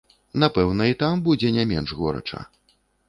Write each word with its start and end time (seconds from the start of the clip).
Напэўна, 0.43 0.87
і 0.91 0.95
там 1.03 1.21
будзе 1.27 1.51
не 1.59 1.67
менш 1.73 1.93
горача. 1.99 2.41